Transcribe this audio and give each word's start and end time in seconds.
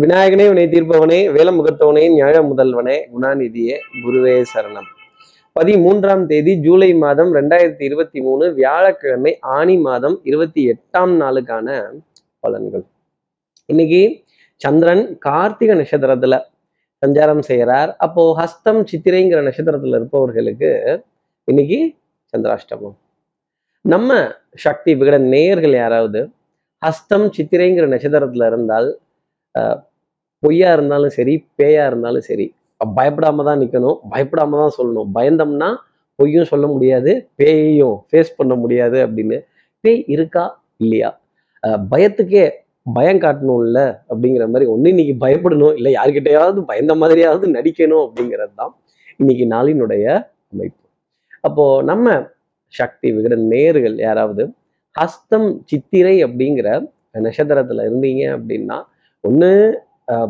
விநாயகனே 0.00 0.48
வினை 0.48 0.64
தீர்ப்பவனே 0.66 1.36
வேலமுகத்தவனே 1.36 2.06
ஞாழ 2.20 2.52
முதல்வனே 2.52 3.06
குணாநிதியே 3.14 3.76
குருவே 4.04 4.44
சரணம். 4.54 4.88
பதிமூன்றாம் 5.60 6.26
தேதி 6.26 6.60
ஜூலை 6.60 6.94
மாதம் 6.94 7.34
ரெண்டாயிரத்தி 7.34 7.82
இருபத்தி 7.82 8.20
மூணு 8.20 8.54
வியாழக்கிழமை 8.54 9.38
ஆணி 9.40 9.76
மாதம் 9.76 10.20
இருபத்தி 10.22 10.70
எட்டாம் 10.70 11.12
நாளுக்கான 11.20 11.84
பலன்கள். 12.46 12.84
இன்னைக்கு 13.66 14.24
சந்திரன் 14.56 15.18
கார்த்திக 15.26 15.84
நட்சத்திரத்துல 15.84 16.40
சஞ்சாரம் 17.06 17.38
செய்கிறார். 17.38 17.96
அப்போ 17.96 18.38
ஹஸ்தம் 18.38 18.84
சித்திரைங்கிற 18.92 19.50
நட்சத்திரத்துல 19.50 19.94
இருப்பவர்களுக்கு 19.94 21.02
இன்னைக்கு 21.44 21.94
சந்திராஷ்டமம். 22.36 22.96
நம்ம 23.80 24.34
சக்தி 24.54 24.94
விகட 24.94 25.18
நேயர்கள் 25.18 25.72
யாராவது 25.72 26.30
ஹஸ்தம் 26.86 27.30
சித்திரைங்கிற 27.36 27.86
நட்சத்திரத்துல 27.86 28.46
இருந்தால் 28.46 28.98
பொய்யா 30.42 30.70
இருந்தாலும் 30.72 31.14
சரி 31.16 31.34
பேயா 31.58 31.82
இருந்தாலும் 31.86 32.26
சரி 32.28 32.46
பயப்படாம 32.80 33.44
தான் 33.48 33.60
நிக்கணும். 33.62 33.98
பயப்படாம 34.12 34.58
தான் 34.62 34.74
சொல்லணும். 34.76 35.08
பயந்தோம்னா 35.16 35.68
பொய்யும் 36.18 36.50
சொல்ல 36.50 36.66
முடியாது 36.72 37.10
பேயையும் 37.36 37.96
ஃபேஸ் 38.08 38.36
பண்ண 38.36 38.54
முடியாது 38.54 38.98
அப்படின்னு. 39.06 39.36
பேய் 39.84 40.02
இருக்கா? 40.14 40.44
இல்லையா? 40.80 41.10
ஆஹ், 41.62 41.80
பயத்துக்கே 41.92 42.44
பயம் 42.86 43.20
காட்டணும்ல 43.22 43.80
அப்படிங்கிற 44.10 44.44
மாதிரி 44.48 44.66
ஒண்ணு 44.72 44.92
இன்னைக்கு 44.92 45.14
பயப்படணும். 45.22 45.74
இல்லை 45.78 45.90
யார்கிட்டையாவது 45.96 46.60
பயந்த 46.70 46.94
மாதிரியாவது 47.02 47.46
நடிக்கணும் 47.56 48.04
அப்படிங்கிறது 48.06 48.52
தான் 48.60 48.72
இன்னைக்கு 49.20 49.44
நாளினுடைய 49.52 50.04
அமைப்பு. 50.52 50.80
அப்போ 51.44 51.64
நம்ம 51.82 52.06
சக்தி 52.74 53.08
விகிட 53.14 53.34
நேர்கள் 53.52 53.96
யாராவது 54.00 54.44
ஹஸ்தம் 54.96 55.48
சித்திரை 55.70 56.16
அப்படிங்கிற 56.26 56.68
நட்சத்திரத்துல 57.18 57.84
இருந்தீங்க 57.88 58.22
அப்படின்னா 58.36 58.76
ஒன்று 59.28 59.50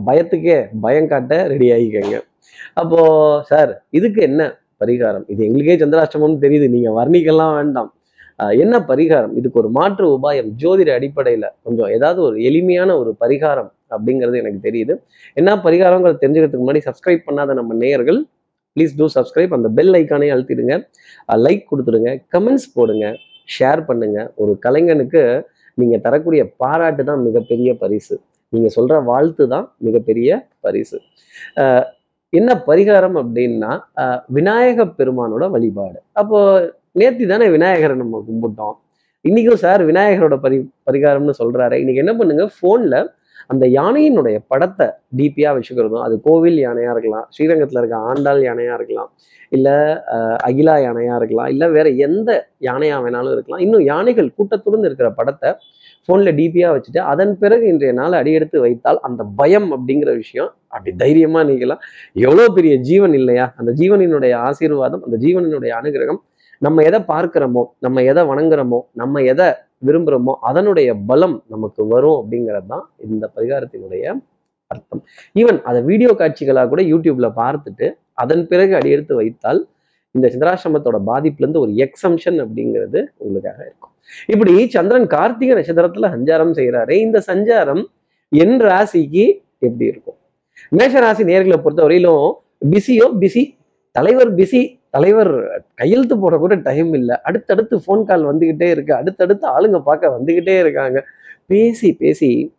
பயத்துக்கே 0.09 0.59
பயம் 0.85 1.11
காட்ட 1.13 1.35
ரெடி 1.53 1.69
ஆகிக்கங்க. 1.77 2.17
அப்போ 2.81 3.01
சார் 3.51 3.73
இதுக்கு 3.99 4.21
என்ன 4.29 4.43
பரிகாரம்? 4.83 5.25
இது 5.33 5.41
எங்களுக்கே 5.49 5.77
சந்திராஷ்டமம்னு 5.83 6.43
தெரியுது. 6.45 6.67
நீங்க 6.75 6.91
வர்ணிக்கலாம் 7.01 7.55
வேண்டாம். 7.59 7.91
என்ன 8.65 8.77
பரிகாரம்? 8.91 9.35
இதுக்கு 9.41 9.61
ஒரு 9.63 9.69
மாற்று 9.79 10.07
உபாயம் 10.17 10.49
ஜோதிட 10.63 10.91
அடிப்படையில் 10.99 11.49
கொஞ்சம் 11.65 11.91
ஏதாவது 11.97 12.21
ஒரு 12.29 12.37
எளிமையான 12.49 12.97
ஒரு 13.01 13.11
பரிகாரம் 13.23 13.71
அப்படிங்கிறது 13.95 14.41
எனக்கு 14.43 14.61
தெரியுது. 14.69 14.95
என்ன 15.41 15.51
பரிகாரங்கிறத 15.67 16.19
தெரிஞ்சுக்கிறதுக்கு 16.23 16.65
முன்னாடி 16.65 16.83
சப்ஸ்கிரைப் 16.89 17.27
பண்ணாத 17.29 17.55
நம்ம 17.61 17.75
நேயர்கள் 17.83 18.21
ப்ளீஸ் 18.77 18.95
டூ 19.01 19.07
சப்ஸ்கிரைப் 19.17 19.53
அந்த 19.57 19.69
பெல் 19.79 19.95
ஐக்கானே 20.01 20.29
அழுத்திடுங்க. 20.35 20.77
லைக் 21.45 21.65
கொடுத்துடுங்க. 21.73 22.13
கமெண்ட்ஸ் 22.35 22.69
போடுங்க. 22.77 23.07
ஷேர் 23.57 23.83
பண்ணுங்க. 23.91 24.19
ஒரு 24.43 24.53
கலைஞனுக்கு 24.67 25.23
நீங்க 25.81 25.97
தரக்கூடிய 26.07 26.43
பாராட்டு 26.63 27.03
தான் 27.11 27.23
மிகப்பெரிய 27.27 27.71
பரிசு. 27.83 28.17
நீங்க 28.55 28.69
சொல்ற 28.77 28.95
வாழ்த்து 29.11 29.45
தான் 29.55 29.67
மிகப்பெரிய 29.87 30.29
பரிசு. 30.67 30.99
என்ன 32.33 32.51
பரிகாரம் 32.69 33.17
அப்படின்னா 33.23 33.73
விநாயக 34.37 34.87
பெருமானோட 34.99 35.45
வழிபாடு. 35.57 35.99
அப்போ 36.21 36.39
நேத்தி 37.01 37.25
தானே 37.33 37.47
விநாயகரை 37.57 37.95
நம்ம 38.03 38.23
கும்பிட்டோம். 38.29 38.77
இன்னைக்கும் 39.25 39.63
சார் 39.65 39.83
விநாயகரோட 39.91 40.37
பரி 40.47 40.57
பரிகாரம்னு 40.89 41.35
சொல்றாரு. 41.43 41.77
இன்னைக்கு 41.83 42.03
என்ன 42.05 42.15
பண்ணுங்க? 42.19 42.47
போன்ல 42.63 42.97
அந்த 43.53 43.65
யானையினுடைய 43.79 44.37
படத்தை 44.53 44.87
டிபியா 45.19 45.51
வச்சுக்கிறதும் 45.57 46.05
அது 46.05 46.15
கோவில் 46.27 46.59
யானையா 46.67 46.91
இருக்கலாம் 46.95 47.27
ஸ்ரீரங்கத்துல 47.35 47.81
இருக்க 47.83 47.97
ஆண்டாள் 48.11 48.41
யானையா 48.47 48.75
இருக்கலாம் 48.79 49.11
இல்ல 49.57 49.69
அகிலா 50.49 50.75
யானையா 50.85 51.15
இருக்கலாம் 51.21 51.51
இல்ல 51.55 51.65
வேற 51.77 51.89
எந்த 52.07 52.31
யானையா 52.69 52.97
வேணாலும் 53.07 53.35
இருக்கலாம். 53.37 53.63
இன்னும் 53.67 53.85
யானைகள் 53.93 54.31
கூட்டத்துடன் 54.39 54.87
இருக்கிற 54.89 55.11
படத்தை 55.19 55.51
ஃபோன்ல 56.09 56.31
டிபியாக 56.39 56.73
வச்சுட்டு 56.75 57.01
அதன் 57.13 57.33
பிறகு 57.43 57.65
இன்றைய 57.73 57.93
நாள் 58.01 58.15
அடியெடுத்து 58.21 58.59
வைத்தால் 58.65 58.99
அந்த 59.09 59.23
பயம் 59.41 59.69
அப்படிங்கிற 59.77 60.11
விஷயம் 60.23 60.51
அப்படி 60.75 60.93
தைரியமாக 61.03 61.45
நீங்களாம் 61.51 61.83
எவ்வளோ 62.25 62.45
பெரிய 62.57 62.75
ஜீவன் 62.89 63.15
இல்லையா? 63.21 63.47
அந்த 63.61 63.71
ஜீவனினுடைய 63.81 64.35
ஆசீர்வாதம் 64.49 65.05
அந்த 65.07 65.17
ஜீவனினுடைய 65.25 65.73
அனுகிரகம் 65.81 66.21
நம்ம 66.63 66.83
எதை 66.89 67.01
பார்க்கிறோமோ 67.13 67.63
நம்ம 67.85 68.03
எதை 68.11 68.23
வணங்குறோமோ 68.31 68.81
நம்ம 69.01 69.23
எதை 69.33 69.47
விரும்புகிறோமோ 69.87 70.33
அதனுடைய 70.51 70.91
பலம் 71.11 71.37
நமக்கு 71.55 71.83
வரும் 71.93 72.19
அப்படிங்கிறது 72.21 72.69
தான் 72.73 72.85
இந்த 73.07 73.25
பரிகாரத்தினுடைய 73.37 74.05
அர்த்தம். 74.71 75.03
ஈவன் 75.37 75.59
அதை 75.71 75.81
வீடியோ 75.91 76.11
காட்சிகளாக 76.21 76.69
கூட 76.73 76.83
யூடியூப்ல 76.93 77.29
பார்த்துட்டு 77.41 77.87
அதன் 78.23 78.45
பிறகு 78.53 78.73
அடியெடுத்து 78.79 79.15
வைத்தால் 79.21 79.61
இந்த 80.15 80.27
சந்திராசிரமத்தோட 80.35 80.99
பாதிப்புல 81.11 81.45
இருந்து 81.45 81.65
ஒரு 81.65 81.73
எக்ஸம்ஷன் 81.87 82.39
அப்படிங்கிறது 82.45 82.99
உங்களுக்காக 83.23 83.61
இருக்கும். 83.69 83.94
இப்படி 84.27 84.69
சந்திரன் 84.69 85.07
கார்த்திகை 85.07 85.55
நட்சத்திரத்துல 85.57 86.11
சஞ்சாரம் 86.17 86.55
செய்யறாரு 86.59 86.91
இந்த 86.91 87.23
சஞ்சாரம் 87.27 87.83
என் 88.29 88.57
ராசிக்கு 88.61 89.25
எப்படி 89.59 89.85
இருக்கும்? 89.85 90.17
மேஷ 90.71 91.01
ராசி 91.01 91.25
நேர்களை 91.25 91.57
பொறுத்தவரையிலும் 91.65 92.33
பிஸியோ 92.71 93.07
பிஸி. 93.21 93.43
தலைவர் 93.91 94.35
பிஸி. 94.35 94.63
தலைவர் 94.91 95.33
கையெழுத்து 95.75 96.19
போட 96.19 96.37
கூட 96.37 96.55
டைம் 96.55 96.93
இல்லை. 96.93 97.17
அடுத்தடுத்து 97.23 97.77
ஃபோன் 97.77 98.05
கால் 98.05 98.27
வந்துகிட்டே 98.27 98.69
இருக்கு. 98.71 98.95
அடுத்தடுத்து 98.95 99.47
ஆளுங்க 99.49 99.81
பார்க்க 99.81 100.17
வந்துகிட்டே 100.19 100.59
இருக்காங்க. 100.59 101.05
பேசி 101.47 101.93
பேசி 101.93 102.55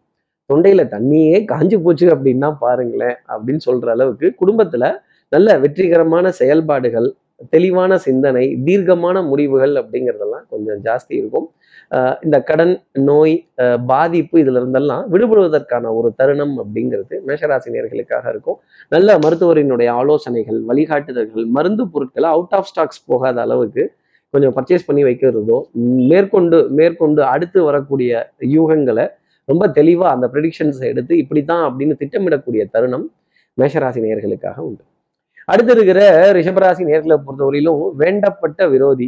தொண்டையில 0.53 0.81
தண்ணியே 0.95 1.37
காஞ்சு 1.51 1.77
போச்சு 1.83 2.07
அப்படின்னா 2.15 2.55
பாருங்களேன் 2.59 3.15
அப்படின்னு 3.27 3.61
சொல்ற 3.65 3.87
அளவுக்கு 3.89 4.27
குடும்பத்துல 4.41 4.97
நல்ல 5.29 5.57
வெற்றிகரமான 5.59 6.31
செயல்பாடுகள் 6.31 7.07
தெளிவான 7.49 7.97
சிந்தனை 7.97 8.61
தீர்க்கமான 8.65 9.21
முடிவுகள் 9.21 9.73
அப்படிங்கிறதெல்லாம் 9.73 10.45
கொஞ்சம் 10.49 10.79
ஜாஸ்தி 10.83 11.09
இருக்கும். 11.09 11.51
ஆஹ் 11.91 12.15
இந்த 12.21 12.43
கடன் 12.43 12.81
நோய் 12.91 13.47
பாதிப்பு 13.85 14.39
இதுல 14.43 14.61
இருந்தெல்லாம் 14.61 15.03
விடுபடுவதற்கான 15.11 15.93
ஒரு 15.93 16.13
தருணம் 16.15 16.55
அப்படிங்கிறது 16.63 17.15
மேஷராசினியர்களுக்காக 17.27 18.29
இருக்கும். 18.29 18.59
நல்ல 18.89 19.17
மருத்துவரினுடைய 19.17 19.89
ஆலோசனைகள் 19.89 20.61
வழிகாட்டுதல்கள் 20.61 21.45
மருந்து 21.45 21.89
பொருட்களை 21.89 22.29
அவுட் 22.29 22.51
ஆஃப் 22.51 22.69
ஸ்டாக்ஸ் 22.75 23.05
போகாத 23.05 23.41
அளவுக்கு 23.41 23.91
கொஞ்சம் 24.29 24.55
பர்ச்சேஸ் 24.55 24.87
பண்ணி 24.87 25.03
வைக்கிறதோ 25.03 25.57
மேற்கொண்டு 26.11 26.69
மேற்கொண்டு 26.69 27.23
அடுத்து 27.23 27.63
வரக்கூடிய 27.63 28.31
யூகங்களை 28.55 29.05
ரொம்ப 29.45 29.67
தெளிவாக 29.67 30.13
அந்த 30.13 30.29
ப்ரெடிக்ஷன்ஸை 30.33 30.85
எடுத்து 30.85 31.17
இப்படி 31.17 31.43
தான் 31.43 31.63
அப்படின்னு 31.67 31.95
திட்டமிடக்கூடிய 31.99 32.63
தருணம் 32.71 33.11
மேஷராசினியர்களுக்காக 33.57 34.57
உண்டு. 34.57 34.83
அடுத்து 35.47 35.73
இருக்கிற 35.75 35.99
ரிஷபராசி 36.37 36.83
நேர்களை 36.91 37.17
பொறுத்தவரையிலும் 37.25 37.83
வேண்டப்பட்ட 38.01 38.69
விரோதி 38.69 39.07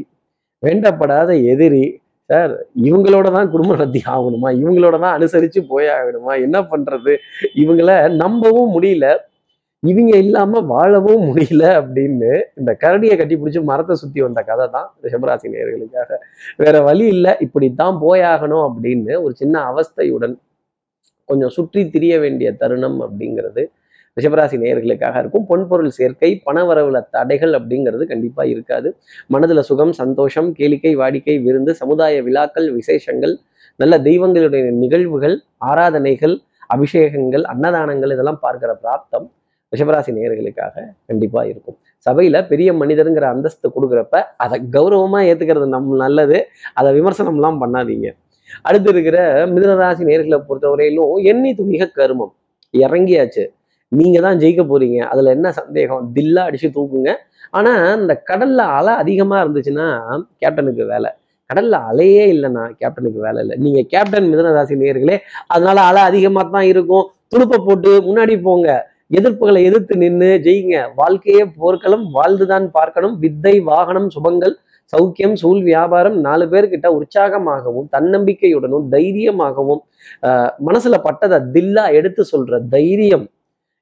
வேண்டப்படாத 0.64 1.32
எதிரி 1.54 1.86
சார் 2.30 2.54
இவங்களோட 2.88 3.28
தான் 3.36 3.50
குடும்பம் 3.52 3.78
நடத்தி 3.78 4.00
ஆகணுமா? 4.14 4.50
இவங்களோட 4.62 4.96
தான் 5.04 5.16
அனுசரிச்சு 5.18 5.60
போய் 5.70 5.88
ஆகணுமா? 5.98 6.34
என்ன 6.46 6.58
பண்றது? 6.72 7.14
இவங்கள 7.56 7.92
நம்பவும் 8.24 8.74
முடியல. 8.76 9.08
இவங்க 9.84 10.14
இல்லாம 10.18 10.62
வாழவும் 10.72 11.24
முடியல 11.28 11.64
அப்படின்னு 11.80 12.32
இந்த 12.60 12.72
கரடியை 12.84 13.16
கட்டி 13.18 13.36
பிடிச்சி 13.36 13.62
மரத்தை 13.64 13.96
சுத்தி 13.96 14.20
வந்த 14.22 14.42
கதை 14.42 14.66
தான் 14.76 14.88
ரிஷபராசி 15.06 15.48
நேர்களுக்காக. 15.54 16.10
வேற 16.58 16.76
வழி 16.82 17.06
இல்லை. 17.16 17.34
இப்படித்தான் 17.46 17.96
போயாகணும் 18.06 18.66
அப்படின்னு 18.70 19.16
ஒரு 19.26 19.34
சின்ன 19.42 19.56
அவஸ்தையுடன் 19.72 20.36
கொஞ்சம் 21.30 21.54
சுற்றி 21.58 21.82
திரிய 21.90 22.16
வேண்டிய 22.20 22.50
தருணம் 22.62 23.00
அப்படிங்கிறது 23.06 23.64
ரிஷபராசி 24.18 24.58
நேயர்களுக்காக 24.64 25.20
இருக்கும். 25.20 25.46
பொன்பொருள் 25.50 25.88
சேர்க்கை 25.88 26.42
பணவரவுல 26.46 27.02
தடைகள் 27.10 27.52
அப்படிங்கிறது 27.52 28.06
கண்டிப்பா 28.06 28.44
இருக்காது. 28.44 28.98
மனதுல 29.34 29.60
சுகம் 29.60 29.94
சந்தோஷம் 29.94 30.54
கேளிக்கை 30.54 30.94
வாடிக்கை 30.96 31.44
விருந்து 31.44 31.74
சமுதாய 31.76 32.22
விழாக்கள் 32.22 32.74
விசேஷங்கள் 32.74 33.36
நல்ல 33.76 33.98
தெய்வங்களுடைய 33.98 34.72
நிகழ்வுகள் 34.72 35.42
ஆராதனைகள் 35.58 36.40
அபிஷேகங்கள் 36.76 37.44
அன்னதானங்கள் 37.44 38.12
இதெல்லாம் 38.12 38.40
பார்க்கிற 38.40 38.80
பிராப்தம் 38.84 39.28
ரிஷபராசி 39.76 40.12
நேயர்களுக்காக 40.18 40.76
கண்டிப்பா 41.06 41.44
இருக்கும். 41.44 41.78
சபையில 42.06 42.48
பெரிய 42.48 42.74
மனிதருங்கிற 42.74 43.22
அந்தஸ்து 43.22 43.72
கொடுக்குறப்ப 43.76 44.24
அதை 44.38 44.62
கௌரவமா 44.72 45.20
ஏத்துக்கிறது 45.30 45.68
நம்ம 45.68 45.96
நல்லது. 45.96 46.38
அதை 46.74 47.02
விமர்சனம்லாம் 47.02 47.60
பண்ணாதீங்க. 47.64 48.10
அடுத்து 48.62 48.90
இருக்கிற 48.90 49.48
மிதனராசி 49.48 50.04
நேர்களை 50.10 50.40
பொறுத்தவரையிலும் 50.50 51.14
எண்ணி 51.22 51.52
துணிக 51.52 51.90
கருமம். 51.92 52.34
இறங்கியாச்சு. 52.74 53.44
நீங்கள் 53.92 54.26
தான் 54.26 54.40
ஜெயிக்க 54.42 54.62
போகிறீங்க 54.72 54.98
அதில் 55.12 55.34
என்ன 55.36 55.48
சந்தேகம்? 55.60 56.04
தில்லா 56.16 56.42
அடித்து 56.48 56.70
தூக்குங்க. 56.78 57.12
ஆனால் 57.58 57.84
இந்த 58.02 58.14
கடலில் 58.30 58.64
அலை 58.78 58.94
அதிகமாக 59.04 59.44
இருந்துச்சுன்னா 59.44 59.88
கேப்டனுக்கு 60.42 60.86
வேலை. 60.94 61.10
கடலில் 61.50 61.78
அலையே 61.90 62.24
இல்லைன்னா 62.34 62.64
கேப்டனுக்கு 62.82 63.20
வேலை 63.28 63.40
இல்லை. 63.44 63.56
நீங்கள் 63.66 63.88
கேப்டன் 63.94 64.30
மிதனராசி 64.32 64.76
நேர்களே 64.84 65.16
அதனால 65.54 65.78
அலை 65.90 66.02
அதிகமாக 66.10 66.46
தான் 66.56 66.68
இருக்கும். 66.74 67.06
துடுப்பை 67.34 67.58
போட்டு 67.68 67.92
முன்னாடி 68.08 68.36
போங்க. 68.48 68.70
எதிர்ப்புகளை 69.18 69.60
எதிர்த்து 69.70 69.96
நின்று 70.04 70.30
ஜெயிங்க. 70.46 70.78
வாழ்க்கையே 71.02 71.44
போர்க்களம் 71.60 72.06
வாழ்ந்துதான் 72.18 72.66
பார்க்கணும். 72.78 73.16
வித்தை 73.24 73.56
வாகனம் 73.72 74.10
சுபங்கள் 74.16 74.56
சௌக்கியம் 74.94 75.38
சூழ் 75.42 75.62
வியாபாரம் 75.70 76.18
நாலு 76.26 76.46
பேர்கிட்ட 76.52 76.88
உற்சாகமாகவும் 76.98 77.88
தன்னம்பிக்கையுடனும் 77.96 78.86
தைரியமாகவும் 78.94 79.82
மனசுல 80.68 80.98
பட்டதை 81.08 81.38
தில்லா 81.56 81.86
எடுத்து 82.00 82.24
சொல்ற 82.34 82.60
தைரியம் 82.76 83.26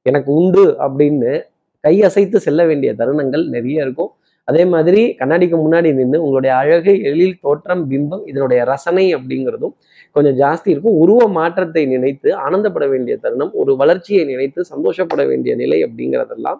எனக்கு 0.06 0.34
உண்டு 0.34 0.76
அப்படின்னு 0.86 1.44
கை 1.80 2.04
அசைத்து 2.04 2.40
செல்ல 2.40 2.66
வேண்டிய 2.66 2.94
தருணங்கள் 2.94 3.48
நிறைய 3.48 3.82
இருக்கும். 3.82 4.12
அதே 4.44 4.66
மாதிரி 4.66 5.16
கண்ணாடிக்கு 5.20 5.58
முன்னாடி 5.66 5.94
நின்று 5.94 6.24
உங்களுடைய 6.24 6.56
அழகு 6.56 7.02
எழில் 7.02 7.40
தோற்றம் 7.42 7.92
பிம்பம் 7.92 8.24
இதனுடைய 8.26 8.64
ரசனை 8.64 9.16
அப்படிங்கிறதும் 9.16 9.74
கொஞ்சம் 10.12 10.38
ஜாஸ்தி 10.42 10.70
இருக்கும். 10.70 10.98
உருவ 10.98 11.28
மாற்றத்தை 11.28 11.86
நினைத்து 11.86 12.32
ஆனந்தப்பட 12.36 12.90
வேண்டிய 12.90 13.18
தருணம் 13.18 13.54
ஒரு 13.54 13.76
வளர்ச்சியை 13.76 14.26
நினைத்து 14.26 14.64
சந்தோஷப்பட 14.64 15.26
வேண்டிய 15.26 15.56
நிலை 15.56 15.84
அப்படிங்கிறதெல்லாம் 15.84 16.60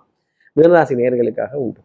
மிதனராசி 0.58 0.96
நேர்களுக்காக 0.96 1.54
உண்டு. 1.54 1.82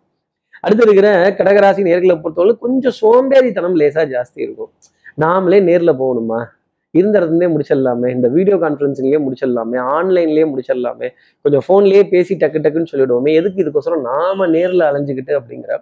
அடுத்து 0.61 0.85
இருக்கிற 0.85 1.31
கடகராசி 1.39 1.83
நேர்களை 1.89 2.17
பொறுத்தவரை 2.21 2.57
கொஞ்சம் 2.59 2.97
சோம்பேறித்தனம் 3.01 3.77
லேசா 3.77 4.03
ஜாஸ்தி 4.15 4.41
இருக்கும். 4.47 4.73
நாமளே 5.21 5.63
நேரில் 5.63 5.99
போகணுமா? 5.99 6.41
இருந்த 6.95 7.15
இடத்துலேயே 7.19 7.51
முடிச்சிடலாமே 7.55 8.09
இந்த 8.17 8.29
வீடியோ 8.29 8.57
கான்ஃபரன்சிங்லேயே 8.57 9.21
முடிச்சிடலாமே 9.27 9.79
ஆன்லைன்லேயே 9.97 10.47
முடிச்சிடலாமே 10.53 11.09
கொஞ்சம் 11.45 11.65
ஃபோன்லேயே 11.67 12.03
பேசி 12.15 12.35
டக்கு 12.35 12.63
டக்குன்னு 12.65 12.91
சொல்லிவிடுவோமே 12.93 13.33
எதுக்கு 13.41 13.63
இதுக்கோசரம் 13.65 14.07
நாம 14.11 14.49
நேரில் 14.57 14.85
அலைஞ்சிக்கிட்டு 14.89 15.35
அப்படிங்கிற 15.41 15.75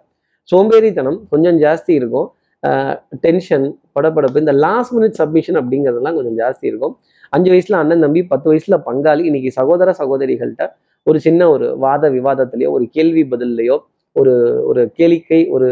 சோம்பேறித்தனம் 0.48 1.18
கொஞ்சம் 1.30 1.56
ஜாஸ்தி 1.64 1.92
இருக்கும். 1.94 2.28
டென்ஷன் 3.24 3.66
படபடப்பு 3.96 4.38
இந்த 4.38 4.54
லாஸ்ட் 4.64 4.94
மினிட் 4.96 5.18
சப்மிஷன் 5.20 5.58
அப்படிங்கிறதெல்லாம் 5.60 6.16
கொஞ்சம் 6.18 6.38
ஜாஸ்தி 6.40 6.64
இருக்கும். 6.70 6.94
அஞ்சு 7.32 7.48
வயசுல 7.52 7.78
அண்ணன் 7.82 8.04
தம்பி 8.04 8.20
பத்து 8.32 8.46
வயசுல 8.50 8.76
பங்காளி 8.86 9.22
இன்னைக்கு 9.24 9.50
சகோதர 9.50 9.94
சகோதரிகள்கிட்ட 9.98 10.66
ஒரு 11.06 11.18
சின்ன 11.18 11.42
ஒரு 11.50 11.66
வாத 11.76 12.04
விவாதத்திலேயோ 12.10 12.70
ஒரு 12.76 12.84
கேள்வி 12.96 13.22
பதில்லையோ 13.32 13.76
ஒரு 14.16 14.34
ஒரு 14.64 14.82
கேளிக்கை 14.98 15.40
ஒரு 15.56 15.68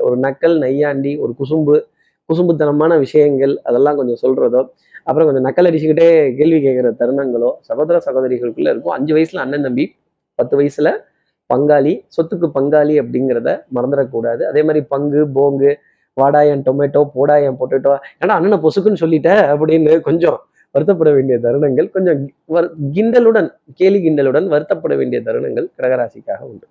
ஒரு 0.00 0.16
நக்கல் 0.16 0.56
நையாண்டி 0.58 1.12
ஒரு 1.16 1.32
குசும்பு 1.38 1.76
குசும்புத்தனமான 2.28 2.92
விஷயங்கள் 3.04 3.54
அதெல்லாம் 3.68 3.96
கொஞ்சம் 4.00 4.20
சொல்றதோ 4.24 4.60
அப்புறம் 5.08 5.26
கொஞ்சம் 5.28 5.46
நக்கல் 5.46 5.68
அடிச்சுக்கிட்டே 5.68 6.08
கேள்வி 6.38 6.58
கேட்குற 6.66 6.90
தருணங்களோ 7.00 7.50
சகோதர 7.68 7.96
சகோதரிகளுக்குள்ள 8.06 8.68
இருக்கும். 8.74 8.94
அஞ்சு 8.96 9.12
வயசுல 9.16 9.42
அண்ணன் 9.44 9.66
தம்பி 9.66 9.84
பத்து 10.38 10.54
வயசுல 10.60 10.90
பங்காளி 11.50 11.94
சொத்துக்கு 12.16 12.46
பங்காளி 12.58 12.94
அப்படிங்கிறத 13.02 13.50
மறந்துடக்கூடாது. 13.76 14.42
அதே 14.50 14.62
மாதிரி 14.68 14.80
பங்கு 14.94 15.22
போங்கு 15.38 15.70
வாடாயன் 16.16 16.62
டொமேட்டோ 16.68 17.02
போடாயன் 17.16 17.58
பொட்டேட்டோ. 17.60 17.92
ஏன்னா 18.22 18.34
அண்ணனை 18.38 18.58
பொசுக்குன்னு 18.64 19.02
சொல்லிட்ட 19.04 19.30
அப்படின்னு 19.52 19.94
கொஞ்சம் 20.08 20.38
வருத்தப்பட 20.74 21.10
வேண்டிய 21.16 21.36
தருணங்கள் 21.46 21.88
கொஞ்சம் 21.96 22.20
கிண்டலுடன் 22.96 23.48
கேலி 23.80 23.98
கிண்டலுடன் 24.06 24.46
வருத்தப்பட 24.54 24.94
வேண்டிய 25.00 25.20
தருணங்கள் 25.28 25.66
கடகராசிக்காக 25.78 26.42
உண்டு. 26.50 26.66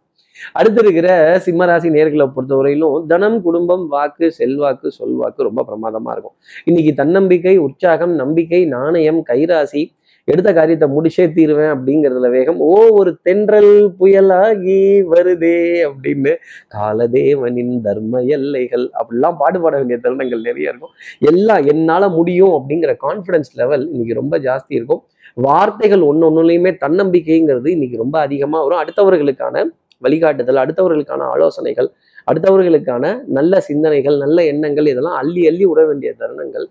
அடுத்து 0.54 0.82
இருக்கிற 0.84 1.08
சிம்மராசி 1.46 1.90
நேர்களை 1.98 2.28
பொறுத்தவரையிலும் 2.36 3.08
தனம் 3.14 3.40
குடும்பம் 3.42 3.88
வாக்கு 3.88 4.28
செல்வாக்கு 4.32 4.92
சொல்வாக்கு 5.00 5.48
ரொம்ப 5.50 5.66
பிரமாதமா 5.70 6.12
இருக்கும். 6.16 6.36
இன்னைக்கு 6.66 6.94
தன்னம்பிக்கை 6.94 7.56
உற்சாகம் 7.68 8.14
நம்பிக்கை 8.22 8.62
நாணயம் 8.66 9.22
கைராசி 9.32 9.84
எடுத்த 10.28 10.50
காரியத்தை 10.54 10.88
முடிச்சே 10.96 11.24
தீருவேன் 11.36 11.72
அப்படிங்கிறதுல 11.74 12.28
வேகம் 12.30 12.60
ஓ 12.68 12.74
ஒரு 13.00 13.12
தென்றல் 13.28 13.72
புயலாகி 14.00 14.82
வருதே 15.14 15.58
அப்படின்னு 15.88 16.34
காலதேவனின் 16.76 17.74
தர்ம 17.88 18.22
எல்லைகள் 18.36 18.86
அப்படிலாம் 19.00 19.40
பாடுபாட 19.40 19.74
வேண்டிய 19.80 19.98
தருணங்கள் 20.04 20.46
நிறைய 20.50 20.72
இருக்கும். 20.72 20.94
எல்லாம் 21.32 21.66
என்னால 21.66 22.10
முடியும் 22.18 22.54
அப்படிங்கிற 22.58 22.94
கான்ஃபிடன்ஸ் 23.06 23.52
லெவல் 23.62 23.86
இன்னைக்கு 23.92 24.20
ரொம்ப 24.22 24.38
ஜாஸ்தி 24.48 24.74
இருக்கும். 24.80 25.02
வார்த்தைகள் 25.48 26.02
ஒன்று 26.02 26.28
ஒன்றுலையுமே 26.30 26.72
தன்னம்பிக்கைங்கிறது 26.86 27.70
இன்னைக்கு 27.76 27.98
ரொம்ப 27.98 28.20
அதிகமாக 28.20 28.64
வரும். 28.64 28.82
அடுத்தவர்களுக்கான 28.84 29.66
வழிகாட்டுதல் 30.02 30.62
அடுத்தவர்களுக்கான 30.64 31.28
ஆலோசனைகள் 31.34 31.90
அடுத்தவர்களுக்கான 32.32 33.06
நல்ல 33.38 33.60
சிந்தனைகள் 33.70 34.18
நல்ல 34.24 34.46
எண்ணங்கள் 34.52 34.90
இதெல்லாம் 34.94 35.18
அள்ளி 35.22 35.44
அள்ளி 35.52 35.66
விட 35.72 35.82
வேண்டிய 35.90 36.12
தருணங்கள் 36.22 36.68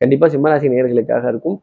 கண்டிப்பாக 0.00 0.30
சிம்மராசி 0.34 0.66
நேயர்களுக்காக 0.74 1.24
இருக்கும். 1.28 1.58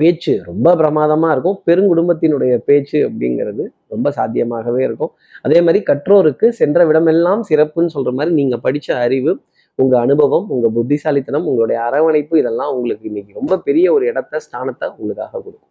பேச்சு 0.00 0.32
ரொம்ப 0.44 0.68
பிரமாதமாக 0.80 1.32
இருக்கும். 1.34 1.56
பெருங்குடும்பத்தினுடைய 1.66 2.52
பேச்சு 2.68 2.98
அப்படிங்கிறது 3.08 3.64
ரொம்ப 3.88 4.12
சாத்தியமாகவே 4.18 4.80
இருக்கும். 4.88 5.12
அதே 5.46 5.58
மாதிரி 5.66 5.80
கற்றோருக்கு 5.90 6.46
சென்ற 6.60 6.84
விடமெல்லாம் 6.90 7.42
சிறப்புன்னு 7.50 7.94
சொல்கிற 7.96 8.12
மாதிரி 8.18 8.32
நீங்கள் 8.40 8.62
படித்த 8.66 8.96
அறிவு 9.06 9.32
உங்கள் 9.78 10.02
அனுபவம் 10.04 10.46
உங்கள் 10.54 10.74
புத்திசாலித்தனம் 10.76 11.46
உங்களுடைய 11.50 11.78
அரவணைப்பு 11.88 12.34
இதெல்லாம் 12.38 12.72
உங்களுக்கு 12.76 13.08
இன்னைக்கு 13.10 13.38
ரொம்ப 13.40 13.58
பெரிய 13.66 13.86
ஒரு 13.96 14.04
இடத்த 14.12 14.40
ஸ்தானத்தை 14.46 14.86
உங்களுக்காக 14.96 15.32
கொடுக்கும். 15.44 15.70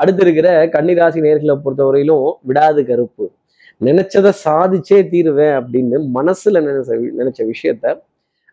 அடுத்து 0.00 0.22
இருக்கிற 0.24 0.48
கன்னிராசி 0.74 1.20
நேர்களை 1.26 1.54
பொறுத்தவரையிலும் 1.64 2.26
விடாது 2.50 2.82
கருப்பு. 2.90 3.24
நினைச்சதை 3.82 4.30
சாதிச்சே 4.44 4.98
தீருவேன் 5.08 5.54
அப்படின்னு 5.60 5.98
மனசுல 6.14 6.60
நினைச்ச 6.60 6.96
நினைச்ச 7.20 7.40
விஷயத்த 7.46 7.86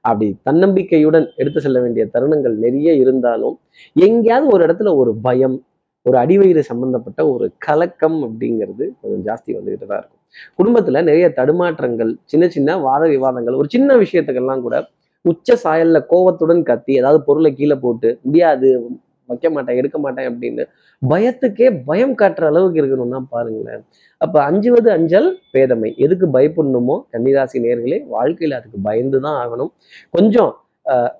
அப்படி 0.05 0.27
தன்னம்பிக்கையுடன் 0.43 1.25
எடுத்து 1.35 1.59
செல்ல 1.61 1.79
வேண்டிய 1.79 2.03
தருணங்கள் 2.13 2.55
நிறைய 2.57 2.89
இருந்தாலும் 2.93 3.55
எங்கேயாவது 3.95 4.53
ஒரு 4.53 4.61
இடத்துல 4.65 4.91
ஒரு 4.95 5.11
பயம் 5.21 5.57
ஒரு 6.05 6.17
அடிவயிறு 6.17 6.61
சம்பந்தப்பட்ட 6.61 7.21
ஒரு 7.29 7.45
கலக்கம் 7.57 8.19
அப்படிங்கிறது 8.23 8.85
கொஞ்சம் 9.01 9.23
ஜாஸ்தி 9.25 9.49
வந்துகிட்டு 9.57 9.87
தான் 9.87 9.99
இருக்கும். 9.99 10.21
குடும்பத்துல 10.59 11.01
நிறைய 11.01 11.27
தடுமாற்றங்கள் 11.35 12.11
சின்ன 12.25 12.47
சின்ன 12.47 12.77
வாத 12.77 13.03
விவாதங்கள் 13.07 13.53
ஒரு 13.53 13.67
சின்ன 13.69 13.97
விஷயத்துக்கெல்லாம் 13.97 14.61
கூட 14.61 14.77
உச்ச 15.25 15.57
சாயல்ல 15.63 15.97
கோவத்துடன் 16.09 16.63
கத்தி 16.63 16.91
ஏதாவது 16.93 17.19
பொருளை 17.23 17.51
கீழே 17.53 17.75
போட்டு 17.75 18.09
முடியாது 18.23 18.69
வைக்க 19.29 19.47
மாட்டேன் 19.49 19.77
எடுக்க 19.77 19.97
மாட்டேன் 19.99 20.29
அப்படின்னு 20.31 20.63
பயத்துக்கே 21.01 21.67
பயம் 21.89 22.15
காட்டுற 22.21 22.45
அளவுக்கு 22.51 22.79
இருக்கணும்னா 22.81 23.19
பாருங்களேன். 23.33 23.83
அப்போ 24.17 24.37
அஞ்சுவது 24.43 24.89
அஞ்சல் 24.95 25.29
பேதமை. 25.53 25.89
எதுக்கு 26.05 26.25
பயப்படணுமோ? 26.35 26.95
கன்னிராசி 27.13 27.57
நேர்களே 27.65 27.99
வாழ்க்கையில் 28.15 28.57
அதுக்கு 28.59 28.79
பயந்து 28.87 29.19
தான் 29.25 29.37
ஆகணும். 29.43 29.71
கொஞ்சம் 30.15 30.51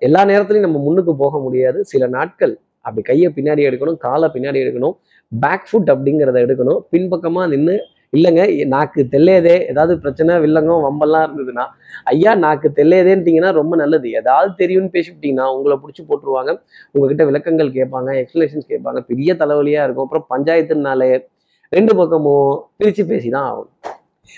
எல்லா 0.08 0.22
நேரத்துலையும் 0.32 0.68
நம்ம 0.68 0.82
முன்னுக்கு 0.88 1.14
போக 1.24 1.40
முடியாது. 1.46 1.80
சில 1.92 2.04
நாட்கள் 2.18 2.54
அப்படி 2.86 3.02
கையை 3.10 3.30
பின்னாடி 3.38 3.62
எடுக்கணும் 3.70 3.98
காலை 4.06 4.28
பின்னாடி 4.36 4.60
எடுக்கணும் 4.64 4.96
பேக் 5.32 5.66
ஃபுட் 5.70 5.90
அப்படிங்கிறத 5.94 6.38
எடுக்கணும். 6.46 6.80
பின்பக்கமாக 6.92 7.48
நின்று 7.54 7.76
இல்லைங்க 8.18 8.66
நாக்கு 8.66 9.02
தெல்லையதே 9.12 9.56
ஏதாவது 9.68 10.00
பிரச்சனை 10.00 10.36
வில்லங்கம் 10.36 10.86
வம்பெல்லாம் 10.86 11.26
இருந்ததுன்னா 11.28 11.66
ஐயா 12.04 12.36
நாக்கு 12.36 12.72
தெல்லையதேன்ட்டீங்கன்னா 12.76 13.52
ரொம்ப 13.52 13.76
நல்லது. 13.76 14.12
ஏதாவது 14.12 14.52
தெரியும்னு 14.56 14.94
பேசிவிட்டீங்கன்னா 14.94 15.46
உங்களை 15.56 15.78
பிடிச்சி 15.84 16.04
போட்டுருவாங்க. 16.10 16.52
உங்ககிட்ட 16.92 17.26
விளக்கங்கள் 17.26 17.70
கேட்பாங்க 17.70 18.10
எக்ஸ்பிளேஷன்ஸ் 18.22 18.70
கேட்பாங்க. 18.72 19.00
பெரிய 19.00 19.34
தலைவலியா 19.34 19.84
இருக்கும். 19.84 20.08
அப்புறம் 20.08 20.28
பஞ்சாயத்துனாலே 20.34 21.12
ரெண்டு 21.70 21.96
பக்கமும் 21.96 22.70
பிரிச்சு 22.80 23.06
பேசி 23.06 23.30
தான் 23.30 23.48
ஆகணும். 23.52 23.74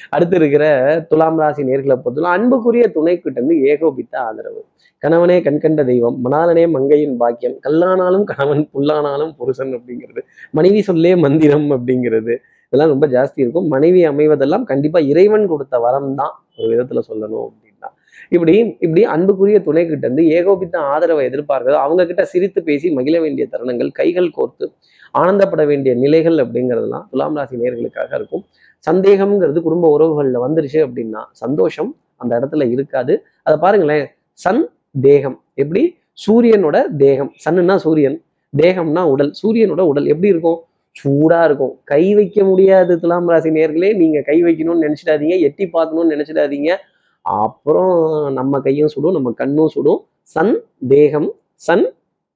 அடுத்து 0.10 0.36
இருக்கிற 0.36 0.66
துலாம் 1.10 1.40
ராசி 1.40 1.62
நேர்களை 1.64 1.96
பொறுத்தவரை 1.96 2.32
அன்புக்குரிய 2.38 2.88
துணை 2.88 3.22
இருந்து 3.26 3.56
ஏகோபித்த 3.72 4.14
ஆதரவு. 4.20 4.62
கணவனே 5.04 5.38
கண்கண்ட 5.46 5.84
தெய்வம் 5.86 6.18
மணாலனே 6.26 6.64
மங்கையின் 6.70 7.18
பாக்கியம். 7.18 7.56
கல்லானாலும் 7.68 8.24
கணவன் 8.24 8.70
புல்லானாலும் 8.74 9.32
புருஷன் 9.38 9.74
அப்படிங்கிறது. 9.78 10.22
மனைவி 10.52 10.82
சொல்லே 10.82 11.16
மந்திரம் 11.16 11.70
அப்படிங்கிறது. 11.72 12.36
இதெல்லாம் 12.72 12.92
ரொம்ப 12.94 13.08
ஜாஸ்தி 13.08 13.40
இருக்கும். 13.44 13.68
மனைவி 13.68 14.02
அமைவதெல்லாம் 14.08 14.64
கண்டிப்பா 14.64 15.00
இறைவன் 15.00 15.48
கொடுத்த 15.48 15.80
வரம் 15.80 16.16
தான் 16.16 16.34
ஒரு 16.58 16.68
விதத்துல 16.72 17.00
சொல்லணும் 17.10 17.46
அப்படின்னா. 17.48 17.90
இப்படி 18.30 18.54
இப்படி 18.80 19.04
அன்புக்குரிய 19.04 19.62
துணை 19.62 19.88
கிட்ட 19.88 20.06
இருந்து 20.08 20.28
ஏகோபித்த 20.28 20.80
ஆதரவை 20.80 21.30
எதிர்பார்க்கிறது 21.30 21.78
அவங்க 21.86 22.06
கிட்ட 22.06 22.26
சிரித்து 22.26 22.64
பேசி 22.64 22.94
மகிழ 22.94 23.20
வேண்டிய 23.22 23.48
தருணங்கள் 23.52 23.92
கைகள் 23.92 24.30
கோர்த்து 24.38 24.66
ஆனந்தப்பட 25.14 25.66
வேண்டிய 25.66 25.96
நிலைகள் 25.96 26.38
அப்படிங்கிறதுலாம் 26.38 27.06
துலாம் 27.12 27.36
ராசி 27.36 27.56
நேர்களுக்காக 27.58 28.12
இருக்கும். 28.14 28.44
சந்தேகம்ங்கிறது 28.88 29.62
குடும்ப 29.62 29.86
உறவுகள்ல 29.98 30.40
வந்துருச்சு 30.48 30.80
அப்படின்னா 30.88 31.24
சந்தோஷம் 31.32 31.92
அந்த 32.16 32.40
இடத்துல 32.40 32.72
இருக்காது. 32.72 33.14
அதை 33.44 33.60
பாருங்களேன் 33.60 34.06
சன் 34.34 34.64
தேகம். 35.02 35.44
எப்படி? 35.54 35.84
சூரியனோட 36.28 36.78
தேகம். 36.98 37.32
சன்னுன்னா 37.46 37.76
சூரியன் 37.76 38.18
தேகம்னா 38.58 39.04
உடல். 39.04 39.34
சூரியனோட 39.44 39.80
உடல் 39.80 40.06
எப்படி 40.06 40.28
இருக்கும்? 40.28 40.60
சூடா 40.96 41.44
இருக்கும். 41.44 41.80
கை 41.84 42.16
வைக்க 42.16 42.44
முடியாது 42.44 43.00
துலாம் 43.00 43.30
ராசி 43.30 43.50
நேர்களே. 43.50 43.96
நீங்க 43.96 44.22
கை 44.22 44.44
வைக்கணும்னு 44.44 44.86
நினைச்சிடாதீங்க 44.86 45.40
எட்டி 45.40 45.70
பார்க்கணும்னு 45.70 46.16
நினைச்சிடாதீங்க. 46.16 46.76
அப்புறம் 47.22 48.34
நம்ம 48.34 48.60
கையும் 48.60 48.88
சுடும் 48.88 49.14
நம்ம 49.14 49.32
கண்ணும் 49.32 49.68
சுடும். 49.68 50.02
சன் 50.22 50.54
தேகம் 50.88 51.30
சன் 51.54 51.94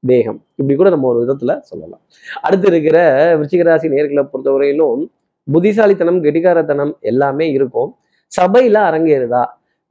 தேகம். 0.08 0.44
இப்படி 0.56 0.76
கூட 0.78 0.90
நம்ம 0.90 1.08
ஒரு 1.08 1.20
விதத்துல 1.24 1.60
சொல்லலாம். 1.60 2.02
அடுத்து 2.42 2.68
இருக்கிற 2.68 2.98
விருச்சிகராசி 3.38 3.88
நேர்களை 3.96 4.24
பொறுத்தவரையிலும் 4.34 5.06
புத்திசாலித்தனம் 5.52 6.24
கெட்டிகாரத்தனம் 6.24 6.94
எல்லாமே 7.00 7.52
இருக்கும். 7.52 7.96
சபையில 8.42 8.78
அரங்கேறுதா? 8.90 9.44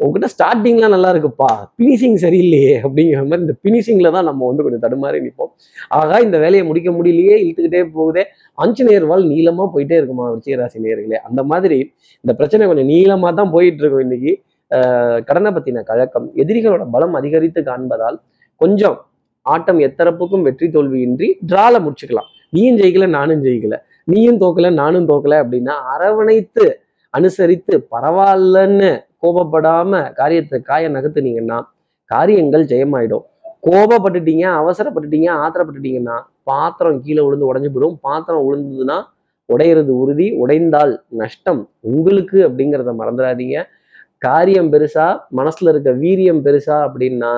உங்ககிட்ட 0.04 0.28
ஸ்டார்டிங்லாம் 0.34 0.94
நல்லா 0.94 1.10
இருக்குப்பா. 1.14 1.50
பினிஷிங் 1.78 2.16
சரியில்லையே 2.24 2.74
அப்படிங்கிற 2.86 3.20
மாதிரி 3.28 3.44
இந்த 3.44 3.54
பினிஷிங்ல 3.64 4.10
தான் 4.16 4.24
நம்ம 4.24 4.46
வந்து 4.46 4.62
கொஞ்சம் 4.62 4.84
தடுமாறி 4.84 5.18
நிற்போம் 5.26 5.52
ஆகா 5.88 6.18
இந்த 6.18 6.38
வேலையை 6.38 6.64
முடிக்க 6.66 6.90
முடியலையே 6.90 7.36
இழுத்துக்கிட்டே 7.42 7.82
போகுதே. 7.96 8.24
ஆஞ்சநேயர் 8.54 9.04
வால் 9.04 9.24
நீளமா 9.24 9.66
போயிட்டே 9.74 9.96
இருக்குமா 10.00 10.26
விருச்சிகராசி 10.30 10.84
நேர்களே 10.86 11.20
அந்த 11.28 11.42
மாதிரி 11.42 11.78
இந்த 12.24 12.34
பிரச்சனை 12.34 12.66
கொஞ்சம் 12.66 12.88
நீளமா 12.88 13.34
தான் 13.34 13.50
போயிட்டு 13.50 13.82
இருக்கும் 13.82 14.00
இன்னைக்கு. 14.00 14.34
ஆஹ் 14.70 15.18
கடனை 15.24 15.50
பத்தின 15.52 15.82
கழக்கம் 15.82 16.28
எதிரிகளோட 16.36 16.84
பலம் 16.90 17.14
அதிகரித்து 17.14 17.62
காண்பதால் 17.62 18.16
கொஞ்சம் 18.60 18.96
ஆட்டம் 19.42 19.78
எத்தரப்புக்கும் 19.78 20.42
வெற்றி 20.42 20.66
தோல்வியின்றி 20.68 21.28
டிரால 21.46 21.74
முடிச்சுக்கலாம். 21.84 22.28
நீயும் 22.48 22.78
ஜெயிக்கல 22.78 23.06
நானும் 23.08 23.42
ஜெயிக்கல. 23.44 23.76
நீயும் 24.04 24.40
தோக்கல 24.40 24.72
நானும் 24.72 25.08
தோக்கல 25.08 25.34
அப்படின்னா 25.42 25.74
அரவணைத்து 25.94 26.64
அனுசரித்து 27.10 27.74
பரவாயில்லன்னு 27.90 28.90
கோபப்படாம 29.24 30.02
காரியத்தை 30.20 30.58
காய 30.70 30.88
நகர்த்துனீங்கன்னா 30.96 31.58
காரியங்கள் 32.10 32.64
ஜெயமாயிடும். 32.72 33.24
கோபப்பட்டுட்டீங்க 33.66 34.44
அவசரப்பட்டுட்டீங்க 34.60 35.28
ஆத்திரப்பட்டுட்டீங்கன்னா 35.42 36.16
பாத்திரம் 36.50 36.98
கீழே 37.04 37.22
விழுந்து 37.26 37.48
உடைஞ்சு 37.50 37.70
போயிடும். 37.74 37.96
பாத்திரம் 38.06 38.44
விழுந்ததுன்னா 38.46 38.98
உடையிறது 39.48 39.92
உறுதி 40.02 40.26
உடைந்தால் 40.42 40.92
நஷ்டம் 41.20 41.62
உங்களுக்கு 41.90 42.38
அப்படிங்கிறத 42.48 42.92
மறந்துடாதீங்க. 43.00 43.56
காரியம் 44.26 44.70
பெருசா 44.74 45.06
மனசுல 45.38 45.72
இருக்க 45.72 45.90
வீரியம் 46.04 46.44
பெருசா 46.46 46.76
அப்படின்னா 46.86 47.32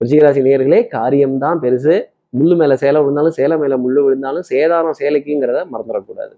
ரிஷிகராசி 0.00 0.40
நேர்களே 0.48 0.80
காரியம்தான் 0.96 1.58
பெருசு. 1.64 1.94
முள்ளு 2.38 2.54
மேல 2.60 2.72
சேலை 2.82 3.00
விழுந்தாலும் 3.02 3.36
சேலை 3.38 3.56
மேல 3.62 3.74
முள்ளு 3.82 4.00
விழுந்தாலும் 4.06 4.46
சேதாரம் 4.52 4.96
சேலைக்குங்கிறத 5.00 5.60
மறந்துடக்கூடாது. 5.72 6.34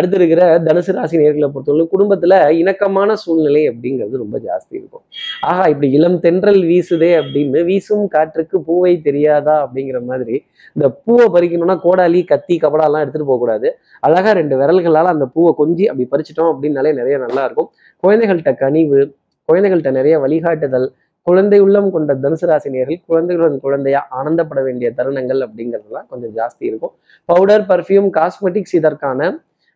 அடுத்து 0.00 0.18
இருக்கிற 0.20 0.42
தனுசு 0.66 0.92
ராசி 0.96 1.16
நேர்களை 1.22 1.48
பொறுத்தவரை 1.54 1.86
குடும்பத்துல 1.94 2.34
இணக்கமான 2.60 3.16
சூழ்நிலை 3.22 3.62
அப்படிங்கிறது 3.70 4.22
ரொம்ப 4.22 4.36
ஜாஸ்தி 4.46 4.74
இருக்கும். 4.80 5.02
ஆஹா 5.48 5.64
இப்படி 5.72 5.88
இளம் 5.98 6.18
தென்றல் 6.24 6.62
வீசுதே 6.70 7.10
அப்படின்னு 7.20 7.62
வீசும் 7.70 8.06
காற்றுக்கு 8.14 8.58
பூவை 8.68 8.94
தெரியாதா 9.08 9.56
அப்படிங்கிற 9.64 10.00
மாதிரி 10.10 10.36
இந்த 10.76 10.88
பூவை 11.04 11.26
பறிக்கணும்னா 11.34 11.76
கோடாலி 11.86 12.22
கத்தி 12.32 12.56
கபடாலாம் 12.64 13.04
எடுத்துட்டு 13.04 13.30
போகக்கூடாது. 13.30 13.68
அழகா 14.08 14.32
ரெண்டு 14.40 14.56
விரல்களால 14.62 15.12
அந்த 15.16 15.28
பூவை 15.34 15.52
கொஞ்சி 15.60 15.86
அப்படி 15.90 16.06
பறிச்சிட்டோம் 16.12 16.52
அப்படின்னாலே 16.54 16.92
நிறைய 17.00 17.18
நல்லா 17.26 17.44
இருக்கும். 17.48 17.70
குழந்தைகள்கிட்ட 18.04 18.54
கனிவு 18.64 19.00
குழந்தைகள்கிட்ட 19.48 19.92
நிறைய 20.00 20.16
வழிகாட்டுதல் 20.24 20.88
குழந்தை 21.26 21.58
உள்ளம் 21.64 21.88
கொண்ட 21.94 22.12
தனுசு 22.24 22.46
ராசினியர்கள் 22.50 23.00
குழந்தைகளுடன் 23.10 23.58
குழந்தையா 23.64 24.00
ஆனந்தப்பட 24.18 24.60
வேண்டிய 24.66 24.88
தருணங்கள் 24.98 25.40
அப்படிங்கிறதுலாம் 25.46 26.06
கொஞ்சம் 26.12 26.32
ஜாஸ்தி 26.38 26.64
இருக்கும். 26.70 26.92
பவுடர் 27.30 27.64
பர்ஃப்யூம் 27.70 28.08
காஸ்மெட்டிக்ஸ் 28.18 28.76
இதற்கான 28.80 29.30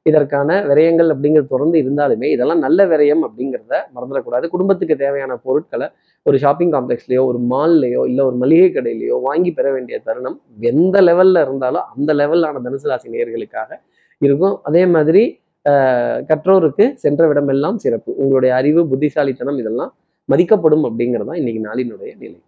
இதற்கான 0.06 0.64
விரயங்கள் 0.66 1.10
அப்படிங்கிறது 1.10 1.46
தொடர்ந்து 1.46 1.78
இருந்தாலுமே 1.78 2.28
இதெல்லாம் 2.30 2.58
நல்ல 2.58 2.86
விரயம் 2.86 3.22
அப்படிங்கிறத 3.26 3.74
மறந்துடக்கூடாது. 3.94 4.46
குடும்பத்துக்கு 4.46 4.96
தேவையான 4.96 5.36
பொருட்களை 5.36 5.86
ஒரு 6.26 6.38
ஷாப்பிங் 6.38 6.72
காம்ப்ளெக்ஸ்லேயோ 6.72 7.22
ஒரு 7.26 7.38
மால்லையோ 7.50 8.06
இல்லை 8.06 8.24
ஒரு 8.24 8.36
மளிகை 8.36 8.68
கடையிலையோ 8.70 9.20
வாங்கி 9.22 9.52
பெற 9.52 9.72
வேண்டிய 9.72 10.00
தருணம் 10.04 10.36
எந்த 10.70 11.00
லெவல்ல 11.02 11.40
இருந்தாலும் 11.40 11.86
அந்த 11.94 12.14
லெவலான 12.14 12.62
தனுசு 12.62 12.88
ராசி 12.88 13.08
நேயர்களுக்காக 13.08 13.70
இருக்கும். 14.20 14.60
அதே 14.62 14.86
மாதிரி 14.86 15.22
ஆஹ், 15.66 16.18
கற்றோருக்கு 16.28 16.94
சென்ற 16.94 17.22
விடமெல்லாம் 17.26 17.76
சிறப்பு. 17.76 18.10
உங்களுடைய 18.16 18.54
அறிவு 18.54 18.88
புத்திசாலித்தனம் 18.88 19.58
இதெல்லாம் 19.58 19.92
மதிக்கப்படும் 20.28 20.84
அப்படிங்கிறது 20.88 21.36
இன்னைக்கு 21.36 21.60
நாளினுடைய 21.64 22.10
நிலை. 22.18 22.38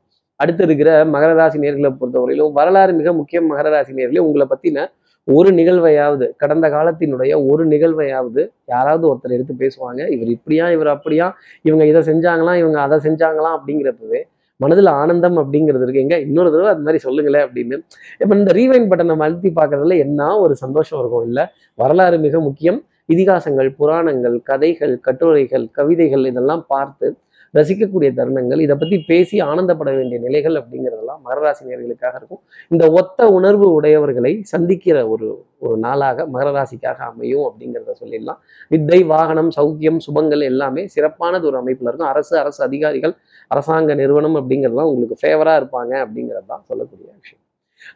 அடுத்து 0.41 0.65
இருக்கிற 0.65 0.91
மகர 1.07 1.33
ராசி 1.35 1.59
நேர்களை 1.59 1.91
பொறுத்தவரையிலும் 2.01 2.53
வரலாறு 2.53 2.93
மிக 2.93 3.13
முக்கியம் 3.13 3.51
மகர 3.51 3.69
ராசி 3.71 3.93
நேர்களே. 3.93 4.19
உங்களை 4.19 4.47
பத்தின 4.51 4.85
ஒரு 5.29 5.51
நிகழ்வையாவது 5.51 6.37
கடந்த 6.37 6.69
காலத்தினுடைய 6.69 7.51
ஒரு 7.51 7.67
நிகழ்வையாவது 7.67 8.51
யாராவது 8.67 9.15
ஒருத்தர் 9.15 9.31
எடுத்து 9.31 9.55
பேசுவாங்க 9.59 10.09
இவர் 10.09 10.29
இப்படியா 10.29 10.71
இவர் 10.71 10.87
அப்படியா 10.87 11.35
இவங்க 11.63 11.87
இதை 11.87 12.01
செஞ்சாங்களாம் 12.01 12.55
இவங்க 12.55 12.81
அதை 12.81 12.99
செஞ்சாங்களாம் 12.99 13.57
அப்படிங்கிறப்பவே 13.59 14.23
மனதில் 14.57 14.87
ஆனந்தம் 14.87 15.37
அப்படிங்கிறது 15.37 15.83
இருக்கு. 15.83 16.01
எங்க? 16.01 16.19
இன்னொரு 16.19 16.51
தடவை 16.51 16.69
அது 16.69 16.81
மாதிரி 16.81 16.99
சொல்லுங்களேன் 16.99 17.49
அப்படின்னு. 17.49 17.77
இப்போ 18.19 18.35
இந்த 18.37 18.53
ரீவைன் 18.53 18.89
பட்டனை 18.91 19.17
அழுத்தி 19.17 19.51
பார்க்கறதுல 19.51 19.97
என்ன 19.99 20.39
ஒரு 20.39 20.57
சந்தோஷம் 20.57 20.99
இருக்கும் 20.99 21.27
இல்லை? 21.27 21.45
வரலாறு 21.75 22.19
மிக 22.19 22.41
முக்கியம். 22.41 22.85
இதிகாசங்கள் 23.13 23.71
புராணங்கள் 23.77 24.41
கதைகள் 24.43 25.01
கட்டுரைகள் 25.01 25.71
கவிதைகள் 25.73 26.25
இதெல்லாம் 26.27 26.65
பார்த்து 26.69 27.17
ரசிக்கக்கூடிய 27.59 28.09
தருணங்கள் 28.19 28.61
இதை 28.65 28.75
பத்தி 28.83 28.97
பேசி 29.11 29.37
ஆனந்தப்பட 29.49 29.91
வேண்டிய 29.97 30.19
நிலைகள் 30.27 30.57
அப்படிங்கிறதெல்லாம் 30.61 31.21
மகராசினியர்களுக்காக 31.29 32.15
இருக்கும். 32.21 32.43
இந்த 32.73 32.85
ஒத்த 33.01 33.29
உணர்வு 33.39 33.67
உடையவர்களை 33.79 34.33
சந்திக்கிற 34.53 34.97
ஒரு 35.15 35.29
ஒரு 35.67 35.77
நாளாக 35.85 36.27
மகராசிக்காக 36.35 36.99
அமையும் 37.11 37.45
அப்படிங்கிறத 37.49 37.95
சொல்லிடலாம். 38.03 38.41
வித்தை 38.73 39.01
வாகனம் 39.15 39.51
சௌக்கியம் 39.59 40.01
சுபங்கள் 40.07 40.43
எல்லாமே 40.51 40.85
சிறப்பானது 40.95 41.47
ஒரு 41.51 41.59
அமைப்புல 41.63 41.91
இருக்கும். 41.91 42.11
அரசு 42.15 42.35
அரசு 42.43 42.61
அதிகாரிகள் 42.69 43.15
அரசாங்க 43.55 43.95
நிறுவனம் 44.03 44.39
அப்படிங்கிறதுலாம் 44.41 44.91
உங்களுக்கு 44.93 45.19
ஃபேவரா 45.23 45.55
இருப்பாங்க 45.61 45.93
அப்படிங்கிறது 46.05 46.49
தான் 46.55 46.65
சொல்லக்கூடிய 46.71 47.09
விஷயம். 47.21 47.43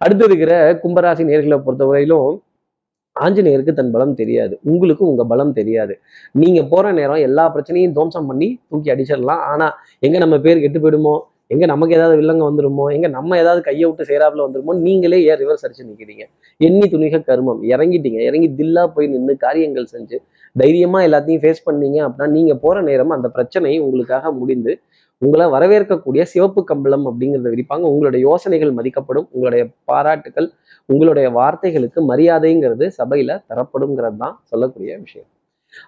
அடுத்து 0.05 0.25
இருக்கிற 0.29 0.55
கும்பராசி 0.83 1.23
நேர்களை 1.31 1.59
பொறுத்தவரையிலும் 1.67 2.31
ஆஞ்சநேயருக்கு 3.17 3.73
தன் 3.73 3.91
பலம் 3.91 4.15
தெரியாது. 4.15 4.59
உங்களுக்கு 4.63 5.07
உங்க 5.07 5.25
பலம் 5.25 5.53
தெரியாது. 5.53 5.95
நீங்க 6.33 6.65
போற 6.65 6.93
நேரம் 6.93 7.17
எல்லா 7.17 7.45
பிரச்சனையும் 7.55 7.93
துவம்சம் 7.93 8.27
பண்ணி 8.27 8.59
தூக்கி 8.69 8.91
அடிச்சிடலாம். 8.91 9.43
ஆனா 9.53 9.67
எங்க 9.99 10.19
நம்ம 10.19 10.39
பேர் 10.39 10.61
கெட்டு 10.61 10.81
போயிடுமோ? 10.81 11.15
எங்க 11.47 11.67
நமக்கு 11.67 11.95
ஏதாவது 11.95 12.17
வில்லங்க 12.21 12.43
வந்துருமோ? 12.51 12.93
எங்க 12.93 13.09
நம்ம 13.09 13.39
ஏதாவது 13.39 13.63
கையை 13.63 13.85
விட்டு 13.85 14.05
சேராப்புல 14.05 14.45
வந்துருமோ? 14.47 14.81
நீங்களே 14.81 15.25
ஏன் 15.25 15.39
ரிவர்ஸ் 15.39 15.65
அடிச்சு 15.67 15.87
நிக்கிறீங்க? 15.89 16.25
எண்ணி 16.57 16.87
துணிக 16.89 17.23
கருமம். 17.25 17.63
இறங்கிட்டீங்க. 17.63 18.21
இறங்கி 18.21 18.49
தில்லா 18.51 18.87
போய் 18.87 19.07
நின்று 19.07 19.37
காரியங்கள் 19.37 19.87
செஞ்சு 19.93 20.19
தைரியமா 20.57 21.01
எல்லாத்தையும் 21.01 21.43
ஃபேஸ் 21.43 21.67
பண்ணீங்க 21.67 21.99
அப்படின்னா 22.07 22.29
நீங்க 22.29 22.55
போற 22.55 22.83
நேரம் 22.83 23.11
அந்த 23.11 23.29
பிரச்சனை 23.29 23.79
உங்களுக்காக 23.79 24.33
முடிந்து 24.33 24.73
உங்களை 25.23 25.47
வரவேற்கக்கூடிய 25.47 26.23
சிவப்பு 26.23 26.61
கம்பளம் 26.65 27.05
அப்படிங்கிறத 27.09 27.49
விரிப்பாங்க. 27.55 27.85
உங்களுடைய 27.93 28.21
யோசனைகள் 28.29 28.73
மதிக்கப்படும். 28.73 29.27
உங்களுடைய 29.31 29.63
பாராட்டுகள் 29.85 30.49
உங்களுடைய 30.89 31.27
வார்த்தைகளுக்கு 31.31 32.01
மரியாதைங்கிறது 32.11 32.87
சபையில 32.99 33.37
தரப்படுங்கிறது 33.51 34.17
தான் 34.17 34.37
சொல்லக்கூடிய 34.45 34.93
விஷயம். 34.99 35.29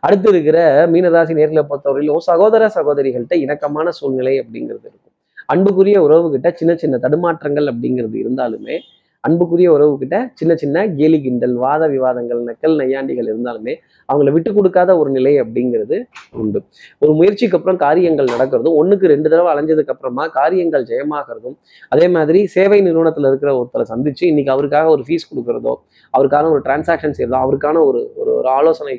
அடுத்து 0.01 0.29
இருக்கிற 0.29 0.59
மீனராசி 0.93 1.33
நேர்களை 1.39 1.63
பொறுத்தவரையிலும் 1.71 2.25
சகோதர 2.31 2.69
சகோதரிகள்கிட்ட 2.75 3.37
இணக்கமான 3.45 3.89
சூழ்நிலை 3.99 4.35
அப்படிங்கிறது 4.43 4.87
இருக்கும். 4.91 5.15
அன்புக்குரிய 5.47 5.97
உறவுகிட்ட 6.03 6.49
சின்ன 6.55 6.73
சின்ன 6.75 6.99
தடுமாற்றங்கள் 7.03 7.69
அப்படிங்கிறது 7.73 8.17
இருந்தாலுமே 8.25 8.77
அன்புக்குரிய 9.25 9.69
உறவுகிட்ட 9.75 10.17
சின்ன 10.39 10.53
சின்ன 10.63 10.77
கேலி 10.99 11.19
கிண்டல் 11.25 11.55
வாத 11.65 11.83
விவாதங்கள் 11.93 12.41
நக்கல் 12.49 12.75
நையாண்டிகள் 12.81 13.29
இருந்தாலுமே 13.33 13.75
அவங்கள 14.09 14.31
விட்டு 14.37 14.51
கொடுக்காத 14.57 14.91
ஒரு 15.01 15.11
நிலை 15.17 15.33
அப்படிங்கிறது 15.43 15.97
உண்டு. 16.41 16.61
ஒரு 17.03 17.13
முயற்சிக்கு 17.19 17.57
அப்புறம் 17.59 17.79
காரியங்கள் 17.85 18.33
நடக்கிறதும் 18.33 18.77
ஒன்றுக்கு 18.81 19.13
ரெண்டு 19.15 19.29
தடவை 19.33 19.51
அலைஞ்சதுக்கு 19.53 19.95
அப்புறமா 19.95 20.25
காரியங்கள் 20.39 20.87
ஜெயமாகிறதும் 20.91 21.57
அதே 21.89 22.09
மாதிரி 22.09 22.41
சேவை 22.57 22.79
நிறுவனத்தில் 22.89 23.29
இருக்கிற 23.31 23.53
ஒருத்தரை 23.59 23.87
சந்திச்சு 23.93 24.25
இன்னைக்கு 24.27 24.53
அவருக்காக 24.57 24.91
ஒரு 24.91 25.05
ஃபீஸ் 25.09 25.29
கொடுக்கறதோ 25.31 25.75
அவருக்கான 26.15 26.51
ஒரு 26.55 26.63
டிரான்சாக்ஷன் 26.67 27.17
செய்யறதோ 27.19 27.39
அவருக்கான 27.45 27.85
ஒரு 27.91 28.03
ஒரு 28.23 28.33
ஒரு 28.39 28.51
ஆலோசனை 28.59 28.97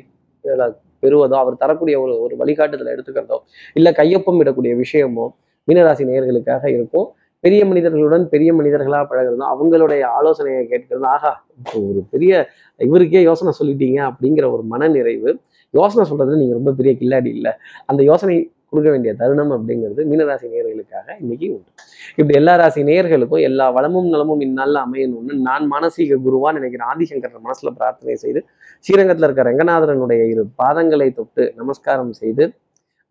பெறுவதோ 1.02 1.36
அவர் 1.42 1.62
தரக்கூடிய 1.62 1.96
ஒரு 2.04 2.14
ஒரு 2.24 2.34
வழிகாட்டுதலை 2.36 2.92
எடுத்துக்கிறதோ 2.94 3.38
இல்லை 3.76 3.92
கையொப்பம் 4.00 4.40
இடக்கூடிய 4.44 4.74
விஷயமோ 4.76 5.26
மீனராசி 5.68 6.04
நேயர்களுக்காக 6.08 6.64
இருக்கும். 6.76 7.06
பெரிய 7.44 7.62
மனிதர்களுடன் 7.70 8.24
பெரிய 8.34 8.50
மனிதர்களாக 8.58 9.04
பழகுறதும் 9.10 9.50
அவங்களுடைய 9.52 10.02
ஆலோசனையை 10.18 10.62
கேட்கறதும் 10.70 11.10
ஆகா 11.14 11.32
ஒரு 11.80 12.02
பெரிய 12.12 12.32
இவருக்கே 12.80 13.22
யோசனை 13.30 13.52
சொல்லிட்டீங்க 13.60 13.98
அப்படிங்கிற 14.10 14.46
ஒரு 14.54 14.64
மனநிறைவு. 14.72 15.32
யோசனை 15.74 16.04
சொல்றதுல 16.10 16.40
நீங்கள் 16.42 16.58
ரொம்ப 16.60 16.72
பெரிய 16.78 16.92
கில்லாடி 17.00 17.30
இல்லை. 17.38 17.52
அந்த 17.90 18.00
யோசனை 18.10 18.36
கொடுக்க 18.70 18.88
வேண்டிய 18.92 19.12
தருணம் 19.20 19.52
அப்படிங்கிறது 19.56 20.02
மீனராசி 20.10 20.46
நேயர்களுக்காக 20.52 21.06
இன்னைக்கு 21.22 21.46
உண்டு. 21.54 21.70
இப்படி 22.18 22.34
எல்லா 22.40 22.54
ராசி 22.60 22.80
நேயர்களுக்கும் 22.88 23.44
எல்லா 23.48 23.66
வளமும் 23.76 24.08
நலமும் 24.14 24.42
இந்நாளில் 24.46 24.80
அமையணும்னு 24.84 25.34
நான் 25.48 25.64
மானசீக 25.72 26.18
குருவா 26.26 26.50
நினைக்கிறேன் 26.58 26.88
ஆதிசங்கரன் 26.92 27.46
மனசுல 27.46 27.72
பிரார்த்தனை 27.78 28.16
செய்து 28.24 28.42
ஸ்ரீரங்கத்தில் 28.84 29.26
இருக்க 29.28 29.44
ரங்கநாதரனுடைய 29.50 30.22
இரு 30.32 30.44
பாதங்களை 30.62 31.08
தொட்டு 31.12 31.44
நமஸ்காரம் 31.56 32.12
செய்து 32.20 32.46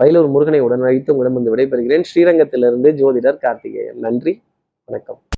வயலூர் 0.03 0.29
முருகனை 0.29 0.59
உடன் 0.59 0.81
அழைத்து 0.81 1.15
உங்களிடம் 1.15 1.43
வந்து 1.43 1.55
விடைபெறுகிறேன். 1.55 2.03
ஸ்ரீரங்கத்திலிருந்து 2.15 2.91
ஜோதிடர் 2.91 3.37
கார்த்திகேயன். 3.37 3.99
நன்றி. 3.99 4.41
வணக்கம். 4.85 5.23